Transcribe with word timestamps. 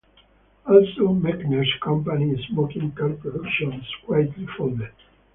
Also, 0.65 1.09
Mechner's 1.13 1.71
company 1.79 2.35
Smoking 2.49 2.91
Car 2.93 3.09
Productions 3.21 3.85
quietly 4.03 4.47
folded. 4.57 4.91